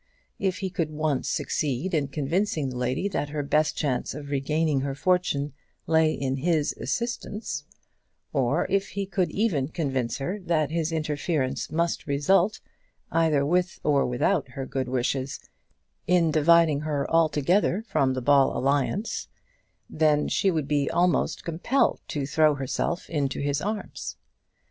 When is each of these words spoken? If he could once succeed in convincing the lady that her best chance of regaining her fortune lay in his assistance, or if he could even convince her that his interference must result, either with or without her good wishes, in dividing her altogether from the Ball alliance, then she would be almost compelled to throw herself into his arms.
If 0.39 0.57
he 0.65 0.71
could 0.71 0.89
once 0.89 1.29
succeed 1.29 1.93
in 1.93 2.07
convincing 2.07 2.69
the 2.69 2.75
lady 2.75 3.07
that 3.09 3.29
her 3.29 3.43
best 3.43 3.77
chance 3.77 4.15
of 4.15 4.31
regaining 4.31 4.79
her 4.79 4.95
fortune 4.95 5.53
lay 5.85 6.11
in 6.11 6.37
his 6.37 6.73
assistance, 6.79 7.65
or 8.33 8.65
if 8.71 8.87
he 8.89 9.05
could 9.05 9.29
even 9.29 9.67
convince 9.67 10.17
her 10.17 10.39
that 10.39 10.71
his 10.71 10.91
interference 10.91 11.71
must 11.71 12.07
result, 12.07 12.61
either 13.11 13.45
with 13.45 13.79
or 13.83 14.07
without 14.07 14.47
her 14.53 14.65
good 14.65 14.89
wishes, 14.89 15.39
in 16.07 16.31
dividing 16.31 16.79
her 16.79 17.07
altogether 17.07 17.83
from 17.83 18.15
the 18.15 18.23
Ball 18.23 18.57
alliance, 18.57 19.27
then 19.87 20.27
she 20.27 20.49
would 20.49 20.67
be 20.67 20.89
almost 20.89 21.43
compelled 21.43 22.01
to 22.07 22.25
throw 22.25 22.55
herself 22.55 23.07
into 23.07 23.39
his 23.39 23.61
arms. 23.61 24.17